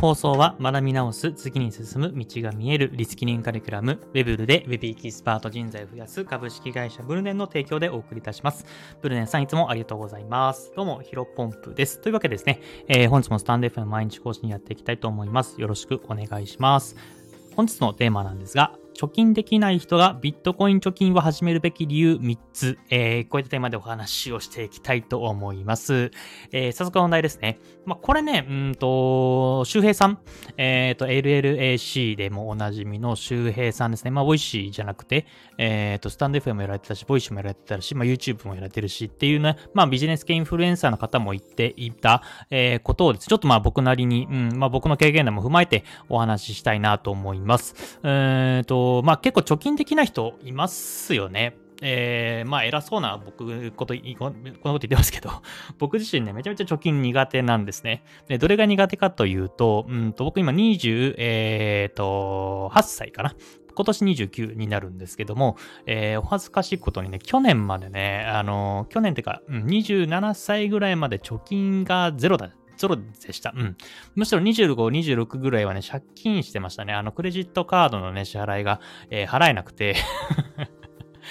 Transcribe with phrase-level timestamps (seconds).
[0.00, 8.64] 放送は学び直す、次に進む道が見えるリスキリングカリキュラム、ウェブで Web エキスパート人材を増やす株式会社ブルネンの提供でお送りいたします。
[9.02, 10.72] ブルネンさんいつもありがとうございます。
[10.76, 12.00] どうも、ヒロポンプです。
[12.00, 15.60] というわけでですね、えー、本日もスタンド FM 毎日更新やっていきたいと思います。
[15.60, 16.94] よろしくお願いします。
[17.56, 26.10] 本日のテーマなんですが、貯金できない人がビットコイン貯金を始めるべき理由3つ、えー、こういったテーマでお話をしていきたいと思います。
[26.50, 27.60] えー、早速問題ですね。
[27.86, 30.18] まあ、これね、うんと、周平さん、
[30.56, 34.10] えっ、ー、と、LLAC でもおなじみの周平さんですね。
[34.10, 35.26] まあ、ボイシーじゃなくて、
[35.58, 48.00] えっ、ー、と、スタンド FM もやられてたし、ボイシーもやられてたし、まあ、YouTube もやられてるしっていうね、まあ、ビジネス系インフルエンサーの方も言っていた、えー、ことをですね、ちょっとまあ、僕なりに、うん、まあ、僕の経験談も踏まえてお話ししたいなと思います。
[48.02, 51.56] えっ、ー、と、まあ、結構貯金できない人いますよね。
[51.80, 55.30] えー、まあ偉そうな僕こと、このこと言ってますけど、
[55.78, 58.02] 僕自身ね、めちゃめちゃ貯金苦手なんですね。
[58.26, 63.34] で、どれが苦手かというと、うんと、僕今20、えーと、8歳かな。
[63.74, 73.52] 今年29になるんですけども、えー、お恥ずかしいことにね、去年までね、あの去年ってか、うん、27歳ぐらいまで貯金がゼロだゾロでした。
[73.54, 73.76] うん。
[74.14, 76.94] むしろ25、26ぐらいはね、借金してましたね。
[76.94, 79.96] あの、クレジットカードのね、支払いが、えー、払えなくて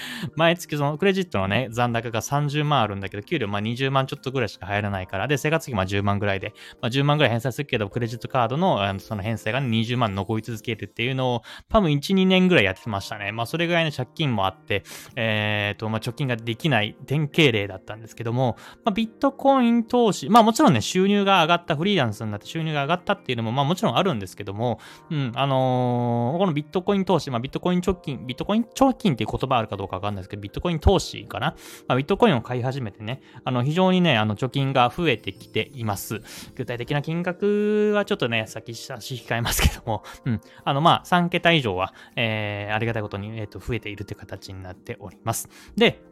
[0.36, 13.32] 毎月そのクレジットのね、残高が30万あるんだけど、給料まあ20万ちょっとぐらいしか入らないから、で、生活費まあ10万ぐらいで、まあ10万ぐらい返済するけど、クレジットカードのあのその返済が、ね、20万残り続けるっていうのを、多分1、2年ぐらいやってましたね。
[13.32, 14.82] まあそれぐらいの借金もあって、
[15.16, 24.78] えっ、ー、と、まあ貯金ができない典型例だったんですけども、まあビットコイン投資、まあもちろんね、収入が上がった、フリーランスになって収入が上がったっていうのも、まあもちろんあるんですけども、
[25.10, 31.54] うん、あのー、このビットコイン投資、まあビットコイン貯金、ビットコイン貯金っていう言葉あるかどうかかわかんないですけど、ビットコイン投資かな、
[31.86, 36.20] まあ、ビットコインを買い始めてね、あの、非常にね、あの、貯金が増えてきています。
[36.54, 40.40] 具体的な金額はちょっとね、先差し控えますけども、うん。
[40.64, 45.48] あの、まあ、3桁以上は、えー、ありがたいことに、えっ、ー、と、増えているという形になっております。
[45.76, 46.02] で、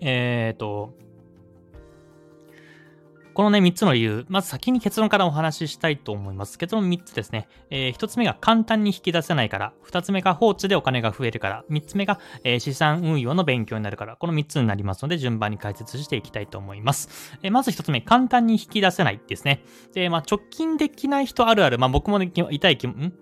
[0.00, 0.94] えっ、ー、と、
[3.36, 6.56] このね、3つの理由、まず先に結論からお話ししたいと思います。
[6.56, 7.48] 結論3つですね。
[7.68, 17.36] えー、1つ目が簡単に引き出せないから、2つ目が放置でお金が増えるから、3つ目が、えー、資産運用の勉強になるから、この3つになりますので、順番に解説していきたいと思います。
[17.42, 19.62] えー、まず1つ目、簡単に引き出せないですね。
[19.92, 23.12] で、まあ、直近できない人あるある、まあ、僕もね、痛い気、ん？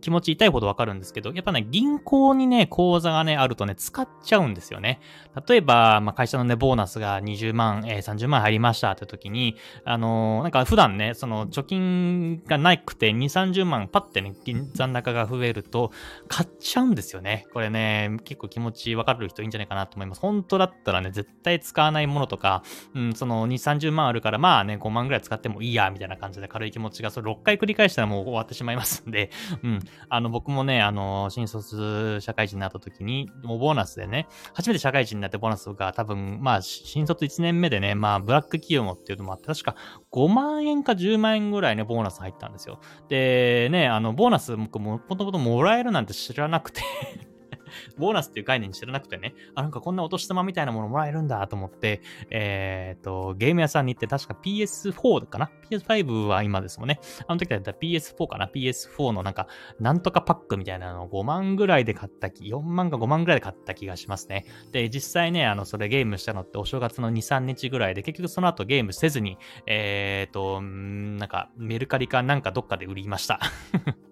[0.00, 4.98] 気持ち痛いほどわかるんですけど、やっぱね、銀行にね、口座がね、あるとね、使っちゃうんですよね。
[5.46, 9.54] 例えば、まあ、会社のね、ボーナスが20万、えー、30万入りましたって時に、
[9.84, 14.34] あのー、なんか普段ね、その貯金がなくて2、30万パッてね、
[14.74, 15.90] 残高が増えると、
[16.28, 17.46] 買っちゃうんですよね。
[17.52, 20.20] これね、結構気持ちわかる人いいんじゃないかなと思います。
[20.20, 22.62] 本当だったらね、絶対使わないものとか、
[22.94, 29.30] うん、その2、30万あるから、まあね、5万ぐらい使ってもいいや、みたいな感じで軽い気持ちが、それ6回繰り返したらもう終わってしまいますんで、
[29.62, 39.76] うん、あの、僕もね、あの、新卒社会人になった時に、もうボーナスでね、初めて社会人になってボーナスが多分、まあ、新卒1年目でね、まあ、ブラック企業もっていうのもあって、確か
[40.12, 42.80] 5万円か10万円ぐらいね、ボーナス入ったんですよ。
[43.08, 46.82] で、ね、あの、ボーナス僕もともともらえるなんて知らなくて
[47.98, 52.00] ボーナスっていう概念知らなくてね、あ、なんかこんなお年玉みたいなものもらえるんだと思って、
[52.30, 57.00] えっ、ー、と、ゲーム屋さんに行って確か PS4 かな ?PS5 は今ですもんね。
[57.26, 59.46] あの時だったら PS4 かな ?PS4 のなんか、
[59.78, 64.46] なんとかパックみたいなのを5万ぐらいで買った気、4万か5万ぐらいで買った気がしますね。
[64.72, 73.40] で、実際ね、あの、それゲームしたのってお正月の2、3日ぐらいで、結局その後ゲームせずに、えっ、ー、と、なんか、メルカリかなんかどっかで売りました。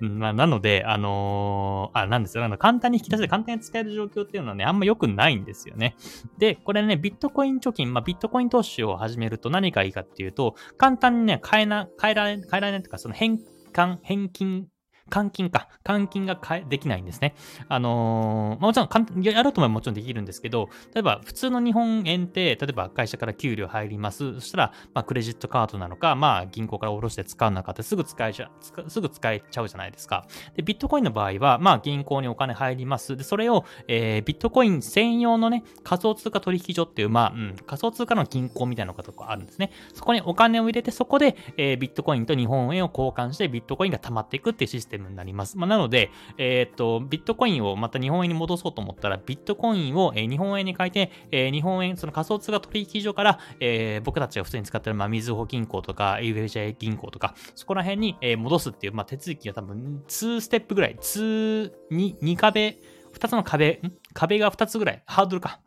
[0.00, 2.44] まあ、なので、あのー、あ、なんですよ。
[2.44, 5.96] あの、簡単に引き出せて簡単に使える状況っていうのはね、あんま良くないんですよね。
[6.38, 13.38] で、これね、ビットコイン貯金、まあ、ビットコイン投資を始めると何がいいかっていうと、簡単にね、変えな、変えられ、変えられないとか、その変
[13.72, 14.66] 換、返金
[15.10, 15.68] 換金か。
[15.84, 17.34] 換金ができないんですね。
[17.68, 24.34] あのー、まあ、もちろん、やろうと思えばもちろんできるんですけど、例えば普通の日本円って、例えば会社から給料入ります。
[24.34, 28.50] そしたら、まあ、クレジットカードなのか、まあ、銀行から下ろして使うのかってすぐ使えちゃ
[28.86, 30.26] う、すぐ使えちゃうじゃないですか。
[30.54, 33.16] で、ビットコインの場合は、まあ、銀行にお金入ります。
[33.16, 39.70] で、それを、えー、ビットコイン専用のね、仮想通貨取引所っていう、まあ、うん、仮想通貨の銀行みたいなのがとかあるんですね。
[39.94, 45.58] そこにお金を入れて、そこで、えー、ビットコインと日本円を交換して、ビットコインが溜まっていくっていうシステムになります。
[45.58, 62.78] まあなので、えっ、と、ビットコインをまた日本円に戻そうと思ったら、ビットコインを、え日本円に変えて、え日本円、その仮想通貨取引所から、え僕たちが普通に使ってる、まあ、みずほ銀行とか、UFJ 銀行とか、そこら辺に、え戻すっていう、まあ、手続きが多分、2ステップぐらい、2、2壁、
[63.14, 63.80] 2つの壁、
[64.12, 65.60] 壁が2つぐらい、ハードルか。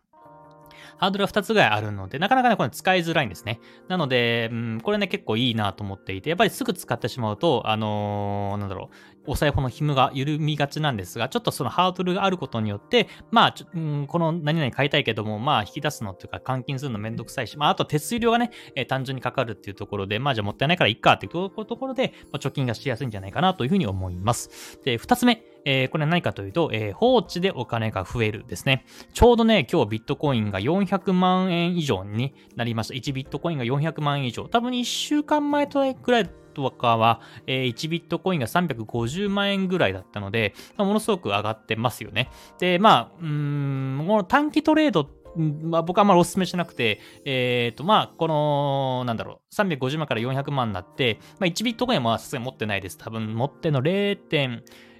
[1.00, 3.62] ハードルが2つぐらいあるので、なかなかね、これ使いづらいんですね。
[3.88, 24.80] なので、うん、これね、結構いいなと思っていて、やっぱりすぐ使ってしまうと、あのー、なんだろう、お財布の紐が緩みがちなんですが、ちょっとそのハードルがあることによって、まあ、うん、この何々買いたいけども、まあ、引き出すのっていうか、換金するのめんどくさいし、まあ、あと手数料がね、えー、単純にかかるっていうところで、まあ、じゃあもったいないからいっかっていうところで、まあ、貯金がしやすいんじゃないかなというふうに思います。
[24.84, 28.86] で、二つ目、えー、これは何かというと、えー、放置でお金が増えるですね。
[29.14, 32.94] ちょうどね、今日ビットコインが400万円以上になりました。
[32.96, 34.48] 1ビットコインが400万円以上。
[34.48, 42.30] 多分1週間前とくらいとかは、えー、1ビットコインが350万円ぐらいだったので、まあ、ものすごく上がってますよね。
[42.60, 52.98] で、まあ、うん、この短期トレードまあ、僕はあんまりお勧めしなくて、えっ、ー、と、まあ、この、なんだろう、350万から400万になって、まあ、1ビットコインはさすがに持ってないです。
[52.98, 54.18] 多分持っての 0.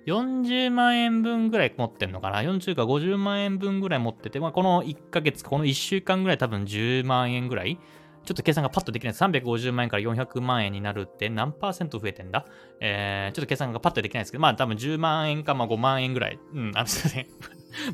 [0.06, 7.80] 40万円分ぐらい持ってんのかな ?40 か50万円分ぐらい持ってて、まあ、この1ヶ月、この1週間ぐらい多分10万円ぐらい
[8.26, 9.24] ちょっと計算がパッとできないです。
[9.24, 12.46] 350万円から400万円になるって何パーセント増えてんだ？
[12.80, 16.40] えー、ちょっと計算がパッとできないですけど、まあ多分10万円かまあ5万円ぐらい。
[16.54, 17.28] うん、あの、すいません。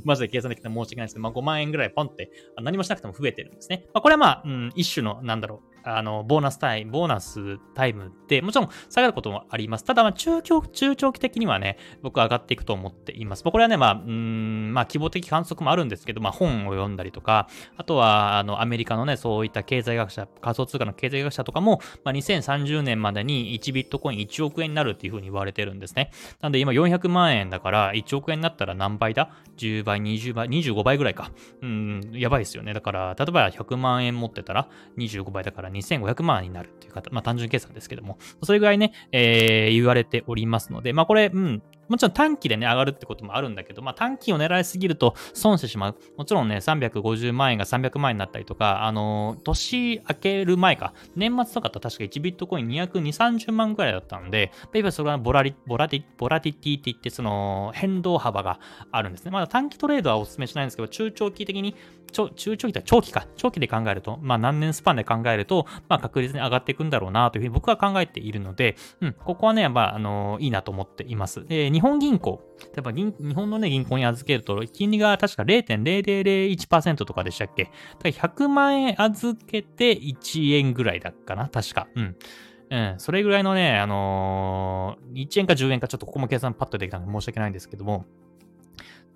[0.03, 2.31] マジで計算できたら申し訳ないですけど、まあ5万円ぐらいポンって
[2.61, 3.85] 何もしなくても増えてるんですね。
[3.93, 9.83] まあこれはまあ、うん、一種の、なんだろう、あの、ボーナスタイム、ボーナスタイムって、もちろん下がることもあります。
[9.83, 13.43] ただ、まあ、中長、中長期的にはね、僕は上がっていくと思っています。
[13.43, 17.47] これはね、まあ、うん、まあ、希望的観測もあるんですけど、まあ、本を読んだりとか、
[17.77, 26.11] あとは、あの、アメリカのね、そういった経済学者、仮想通貨の経済学者とかも、まあ、2030年までに1ビットコイン1億円になるっていうふうに言われてるんですね。
[26.41, 31.31] なんで、今400万円だから、1億円になったら何倍だ ?10 倍、20倍、25倍ぐらいか。
[31.61, 32.73] うん、やばいですよね。
[32.73, 34.67] だから、例えば100万円持ってたら、
[34.97, 45.95] 25倍だから2500万になるという方、まあ単純計算ですけども、それぐらいね、えー、言われておりますので、まあこれ、うん、もちろん短期でね、上がるってこともあるんだけど、まあ短期を狙いすぎると損してしまう。
[46.17, 58.59] もちろんね、350万円が300万円になったりとか、あのー、年明ける前か、年末とかと確か1ビットコイン200、30万ぐらいだったので、やっぱそれはボラリ、ボラティ、ボラティティって言って、その変動幅が
[58.91, 59.31] あるんですね。
[59.31, 61.75] まだ短期トレードはお勧めしないんですけど、中長期的に、
[62.11, 71.45] 中長期とは長期か、長期で考えると、まあ何年スパンで考えると、まあ確実に上がっていくんだろうなというふうに僕は考えているので、うん、ここはね、まあ、あのー、いいなと思っています。
[71.45, 72.41] で、日本銀行、
[72.75, 77.65] やっぱ銀日本のね、銀行に預けると、金利が確か0.0001%とかでしたっけ？
[77.65, 81.87] だから100万円預けて1円ぐらいだっかな確か。
[81.95, 82.15] うん。
[82.67, 88.05] うん、それぐらいのね、あのー、1円か10円かちょっとここも計算パッとできたので申し訳ないんですけども、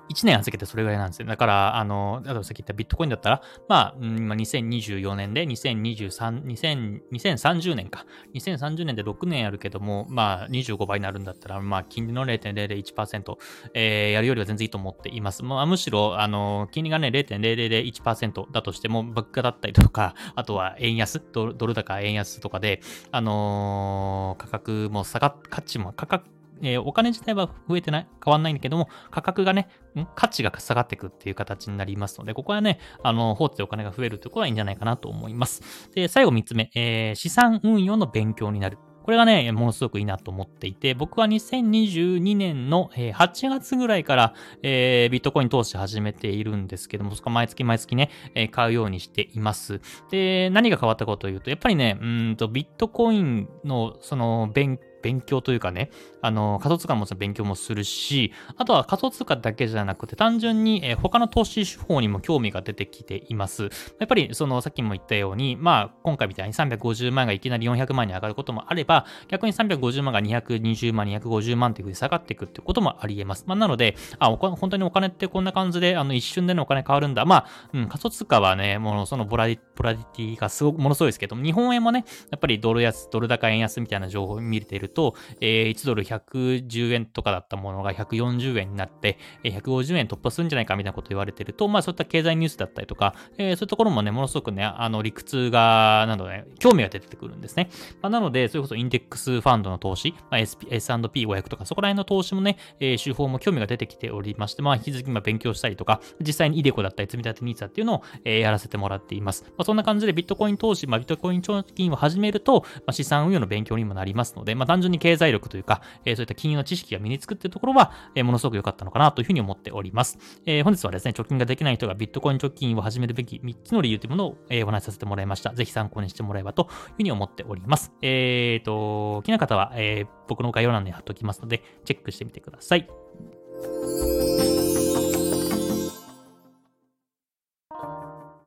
[0.09, 1.27] 1年預けてそれぐらいなんですよ。
[1.27, 8.05] だから、あの、さっき言ったビットコインだったら、まあ、今2024年で2023、2000 2030年か。
[8.33, 13.37] 2030年で6年やるけども、まあ、25倍になるんだったら、まあ、金利の0.001%、
[13.73, 15.43] えー、やるよりは全然いいと思っています。
[15.43, 26.25] まあ、むしろ、あの、金利がね、0.0001%だとしても、物価だったりとか、あとは円安、ドル高円安とかで、あのー、価格も下がっ、価値も価格、
[26.61, 29.69] えー、お金自体は増えてない、変わんないんだけども、価格がね、
[30.15, 35.89] 価値が下がっていくっていう形になりますので、ここはね、あの、放置でお金が増えるということはいいんじゃないかなと思います。
[35.93, 38.77] で、最後3つ目、えー、資産運用の勉強になる。
[39.09, 49.81] これがね、ものすごくいいなと思っていて、僕は2022年の8月ぐらいから、えー、ビットコイン投資始めているんですけども、そこ毎月毎月ね、え、買うようにしています。
[50.11, 55.91] で、何が変わったかというと、やっぱりね、うんと、ビットコインのその勉強勉強というかね、
[56.21, 63.63] あの、仮想通貨も勉強もするし、あとは仮想通貨だけじゃなくて、単純に、え、他の投資手法にも興味が出てきています。
[63.63, 63.69] や
[64.05, 73.45] っぱり、その、さっきも言ったように、まあ、今回みたいに350万がいきなり400万に上がることもあれば、逆に350万が220万、250万というふうに下がっていくっていうこともあり得ます。
[73.47, 77.25] まあ、なので、あ、本当にお金ってこんな感じで、あの、一瞬でのお金変わるんだ。
[77.25, 97.69] まあ、うん、仮想通貨はね、もうそのボラディ、ボラディティがすごく、ものすごいですけども、日本円もね、やっぱりドル安、ドル高円安みたいな情報を見れていると、えー、1ドル110円とかだったものが140円になって、えー、150円突破するんじゃないかみたいなこと言われてると、まあそういった経済ニュースだったりとか、えー、そういうところもね、ものすごくね、あの理屈が、などね、興味が出てくるんですね。
[98.01, 109.43] まあ、なので、それこそインデックスファンドの投資、まあ、S&P500 とか、そこら辺の投資もね、えー、手法も興味が出てきておりまして、まあ引き続き今勉強したりとか、実際にイデコだったり、積み立てニーズだっていうのを、えー、やらせてもらっています。
[109.49, 120.17] まあ、そんな感じでビットコイン投資、まあ、ビットコイン貯金を始めると、まあ、資産運用の勉強にもなりますので、まあ、単純に経済力というか、え、そういった金融の知識が身につくっていうところは、え、ものすごく良かったのかなというふうに思っております。
[120.45, 125.53] え、本日はですね、貯金ができない人がビットコイン貯金を始めるべき3つの理由というものを、え、お話しさせてもらいました。
[125.53, 126.67] ぜひ参考にしてもらえばという
[126.97, 127.91] ふうに思っております。
[128.01, 132.87] えっ、ー、と、気な方は、え、僕の概要欄に貼っておきますので、チェックしてみてください。